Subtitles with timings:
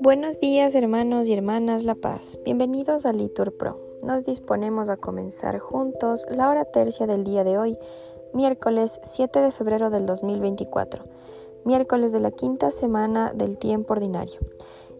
[0.00, 3.78] Buenos días hermanos y hermanas La Paz, bienvenidos a Litur Pro.
[4.02, 7.78] Nos disponemos a comenzar juntos la hora tercia del día de hoy,
[8.32, 11.04] miércoles 7 de febrero del 2024,
[11.64, 14.40] miércoles de la quinta semana del tiempo ordinario.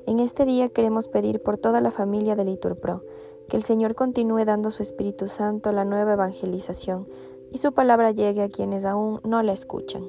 [0.07, 3.03] En este día queremos pedir por toda la familia de Litur Pro,
[3.49, 7.09] que el Señor continúe dando su Espíritu Santo la nueva evangelización
[7.53, 10.05] y su palabra llegue a quienes aún no la escuchan.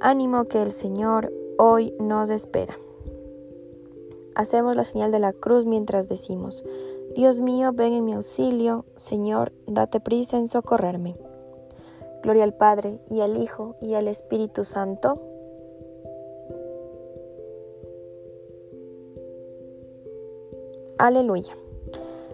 [0.00, 2.78] Ánimo que el Señor hoy nos espera.
[4.34, 6.64] Hacemos la señal de la cruz mientras decimos,
[7.14, 11.16] Dios mío, ven en mi auxilio, Señor, date prisa en socorrerme.
[12.22, 15.20] Gloria al Padre, y al Hijo, y al Espíritu Santo.
[20.98, 21.56] Aleluya.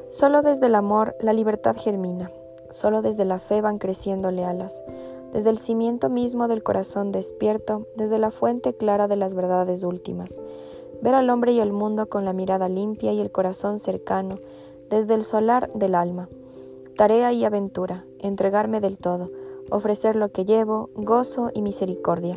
[0.08, 2.30] Solo desde el amor la libertad germina,
[2.70, 4.84] solo desde la fe van creciéndole alas,
[5.32, 10.38] desde el cimiento mismo del corazón despierto, desde la fuente clara de las verdades últimas
[11.00, 14.36] ver al hombre y al mundo con la mirada limpia y el corazón cercano,
[14.88, 16.28] desde el solar del alma.
[16.96, 19.30] Tarea y aventura, entregarme del todo,
[19.70, 22.36] ofrecer lo que llevo, gozo y misericordia.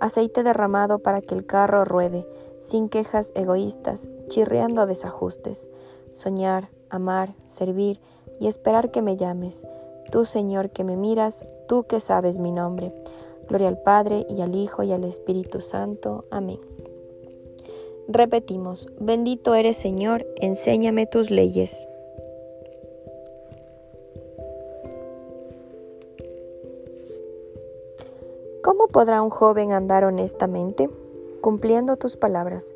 [0.00, 2.26] Aceite derramado para que el carro ruede,
[2.60, 5.68] sin quejas egoístas, chirriando desajustes.
[6.12, 8.00] Soñar, amar, servir
[8.38, 9.66] y esperar que me llames.
[10.10, 12.92] Tú, Señor, que me miras, tú que sabes mi nombre.
[13.48, 16.24] Gloria al Padre y al Hijo y al Espíritu Santo.
[16.30, 16.58] Amén.
[18.08, 21.86] Repetimos, bendito eres Señor, enséñame tus leyes.
[28.62, 30.88] ¿Cómo podrá un joven andar honestamente?
[31.40, 32.74] Cumpliendo tus palabras.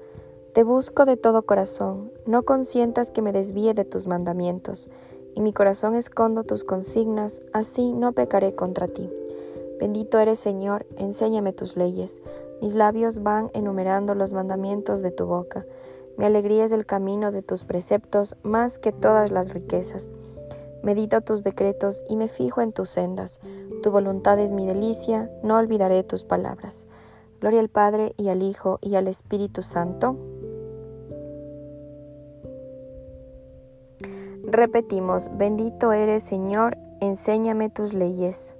[0.52, 4.90] Te busco de todo corazón, no consientas que me desvíe de tus mandamientos,
[5.34, 9.11] y mi corazón escondo tus consignas, así no pecaré contra ti.
[9.78, 12.22] Bendito eres Señor, enséñame tus leyes.
[12.61, 15.66] Mis labios van enumerando los mandamientos de tu boca.
[16.16, 20.11] Mi alegría es el camino de tus preceptos más que todas las riquezas.
[20.83, 23.40] Medito tus decretos y me fijo en tus sendas.
[23.83, 26.86] Tu voluntad es mi delicia, no olvidaré tus palabras.
[27.40, 30.17] Gloria al Padre y al Hijo y al Espíritu Santo.
[34.55, 38.55] Repetimos, bendito eres Señor, enséñame tus leyes.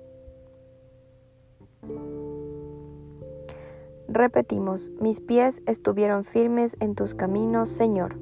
[4.09, 8.17] Repetimos, mis pies estuvieron firmes en tus caminos, Señor.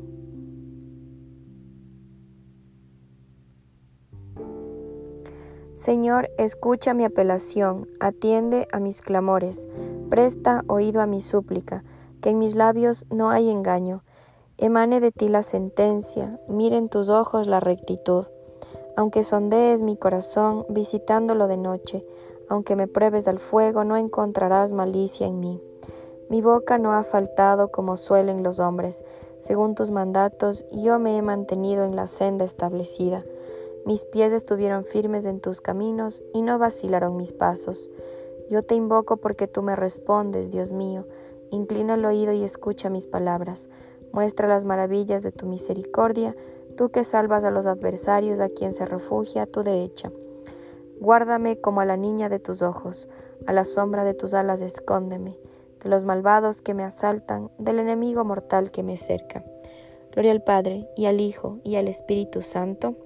[5.74, 9.68] Señor, escucha mi apelación, atiende a mis clamores,
[10.08, 11.84] presta oído a mi súplica,
[12.20, 14.02] que en mis labios no hay engaño.
[14.62, 18.26] Emane de ti la sentencia, mire en tus ojos la rectitud.
[18.94, 22.04] Aunque sondees mi corazón visitándolo de noche,
[22.50, 25.62] aunque me pruebes al fuego, no encontrarás malicia en mí.
[26.28, 29.02] Mi boca no ha faltado como suelen los hombres.
[29.38, 33.24] Según tus mandatos, yo me he mantenido en la senda establecida.
[33.86, 37.88] Mis pies estuvieron firmes en tus caminos y no vacilaron mis pasos.
[38.50, 41.06] Yo te invoco porque tú me respondes, Dios mío.
[41.50, 43.70] Inclina el oído y escucha mis palabras.
[44.12, 46.34] Muestra las maravillas de tu misericordia,
[46.76, 50.10] tú que salvas a los adversarios a quien se refugia a tu derecha.
[51.00, 53.08] Guárdame como a la niña de tus ojos,
[53.46, 55.38] a la sombra de tus alas escóndeme
[55.82, 59.44] de los malvados que me asaltan, del enemigo mortal que me cerca.
[60.12, 62.96] Gloria al Padre, y al Hijo, y al Espíritu Santo,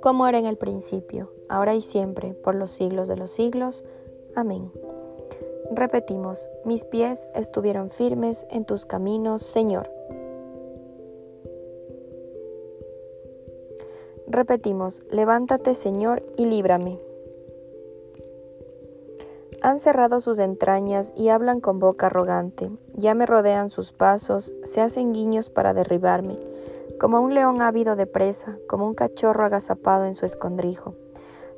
[0.00, 3.84] como era en el principio, ahora y siempre, por los siglos de los siglos.
[4.34, 4.70] Amén.
[5.70, 9.90] Repetimos, mis pies estuvieron firmes en tus caminos, Señor.
[14.26, 16.98] Repetimos, levántate, Señor, y líbrame.
[19.60, 22.70] Han cerrado sus entrañas y hablan con boca arrogante.
[22.94, 26.38] Ya me rodean sus pasos, se hacen guiños para derribarme,
[26.98, 30.94] como un león ávido de presa, como un cachorro agazapado en su escondrijo.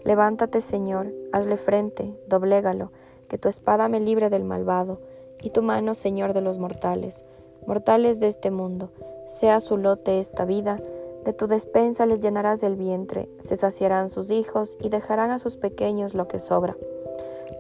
[0.03, 2.91] Levántate, Señor, hazle frente, doblégalo,
[3.31, 4.99] que tu espada me libre del malvado,
[5.41, 7.25] y tu mano, Señor, de los mortales,
[7.65, 8.91] mortales de este mundo,
[9.29, 10.81] sea su lote esta vida,
[11.25, 15.57] de tu despensa les llenarás el vientre, se saciarán sus hijos y dejarán a sus
[15.57, 16.77] pequeños lo que sobra.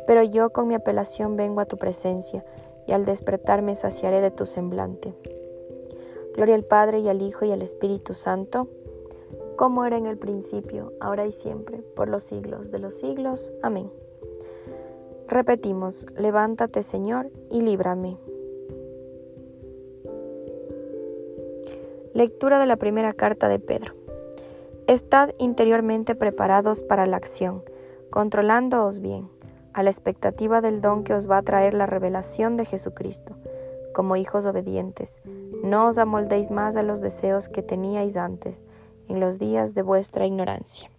[0.08, 2.44] Pero yo con mi apelación vengo a tu presencia,
[2.88, 5.14] y al despertarme saciaré de tu semblante.
[6.34, 8.66] Gloria al Padre y al Hijo y al Espíritu Santo,
[9.56, 13.52] como era en el principio, ahora y siempre, por los siglos de los siglos.
[13.62, 13.92] Amén.
[15.30, 18.18] Repetimos, levántate Señor y líbrame.
[22.14, 23.94] Lectura de la primera carta de Pedro.
[24.88, 27.62] Estad interiormente preparados para la acción,
[28.10, 29.28] controlándoos bien
[29.72, 33.36] a la expectativa del don que os va a traer la revelación de Jesucristo,
[33.94, 35.22] como hijos obedientes.
[35.62, 38.66] No os amoldéis más a los deseos que teníais antes,
[39.06, 40.90] en los días de vuestra ignorancia.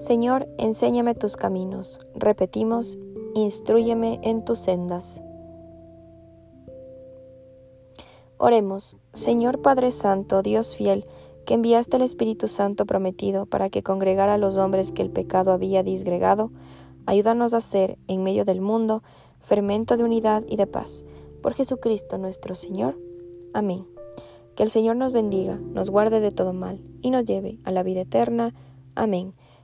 [0.00, 2.00] Señor, enséñame tus caminos.
[2.14, 2.98] Repetimos,
[3.34, 5.22] instruyeme en tus sendas.
[8.38, 11.04] Oremos, Señor Padre Santo, Dios fiel,
[11.44, 15.52] que enviaste el Espíritu Santo prometido para que congregara a los hombres que el pecado
[15.52, 16.50] había disgregado,
[17.04, 19.02] ayúdanos a ser, en medio del mundo,
[19.40, 21.04] fermento de unidad y de paz.
[21.42, 22.98] Por Jesucristo nuestro Señor.
[23.52, 23.86] Amén.
[24.56, 27.82] Que el Señor nos bendiga, nos guarde de todo mal y nos lleve a la
[27.82, 28.54] vida eterna.
[28.94, 29.34] Amén.